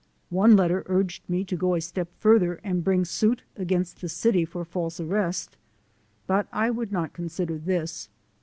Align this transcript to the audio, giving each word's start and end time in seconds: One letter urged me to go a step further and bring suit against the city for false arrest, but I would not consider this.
One 0.31 0.55
letter 0.55 0.81
urged 0.87 1.29
me 1.29 1.45
to 1.45 1.55
go 1.55 1.75
a 1.75 1.79
step 1.79 2.09
further 2.17 2.55
and 2.63 2.83
bring 2.83 3.05
suit 3.05 3.43
against 3.55 4.01
the 4.01 4.09
city 4.09 4.45
for 4.45 4.65
false 4.65 4.99
arrest, 4.99 5.57
but 6.25 6.47
I 6.51 6.71
would 6.71 6.91
not 6.91 7.13
consider 7.13 7.59
this. 7.59 8.09